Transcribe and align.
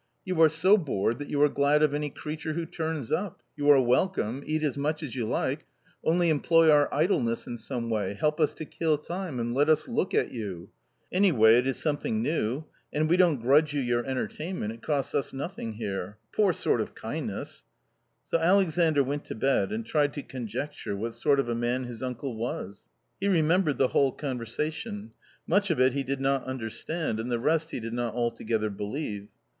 You 0.25 0.41
are 0.41 0.49
so 0.49 0.77
bored 0.79 1.19
that 1.19 1.29
you 1.29 1.39
are 1.43 1.47
glad 1.47 1.83
of 1.83 1.93
any 1.93 2.09
creature 2.09 2.53
who 2.53 2.65
turns 2.65 3.11
up:— 3.11 3.43
you 3.55 3.69
are 3.69 3.79
welcome, 3.79 4.41
eat 4.47 4.63
as 4.63 4.75
much 4.75 5.03
as 5.03 5.15
you 5.15 5.27
like, 5.27 5.67
only 6.03 6.29
employ 6.31 6.71
our 6.71 6.91
idleness 6.91 7.45
in 7.45 7.59
some 7.59 7.87
way, 7.87 8.15
help 8.15 8.39
us 8.39 8.55
to 8.55 8.65
kill 8.65 8.97
time, 8.97 9.39
and 9.39 9.53
let 9.53 9.69
us 9.69 9.87
look 9.87 10.15
at 10.15 10.31
you; 10.31 10.69
any 11.11 11.31
way 11.31 11.59
it 11.59 11.67
is 11.67 11.77
something 11.77 12.19
new; 12.19 12.63
and 12.91 13.09
we 13.09 13.15
don't 13.15 13.43
grudge 13.43 13.73
you 13.75 13.79
your 13.79 14.03
entertainment; 14.07 14.73
it 14.73 14.81
costs 14.81 15.13
us 15.13 15.33
nothing 15.33 15.73
here. 15.73 16.17
A 16.33 16.35
poor 16.35 16.51
sort 16.51 16.81
of 16.81 16.95
kindheartedness!" 16.95 17.61
So 18.31 18.39
Alexandr 18.39 19.03
went 19.03 19.23
to 19.25 19.35
bed 19.35 19.71
and 19.71 19.85
tried 19.85 20.13
to 20.15 20.23
conjecture 20.23 20.95
what 20.97 21.13
sort 21.13 21.39
of 21.39 21.47
a 21.47 21.53
man 21.53 21.83
his 21.83 22.01
uncle 22.01 22.35
was. 22.37 22.85
He 23.19 23.27
remembered 23.27 23.77
the 23.77 23.89
whole 23.89 24.11
conversation; 24.13 25.11
much 25.45 25.69
of 25.69 25.79
it 25.79 25.93
he 25.93 26.01
did 26.03 26.19
not 26.21 26.43
understand, 26.45 27.19
and 27.19 27.31
the 27.31 27.37
rest 27.37 27.69
he 27.69 27.79
did 27.79 27.93
not 27.93 28.15
altogether 28.15 28.71
believe. 28.71 29.27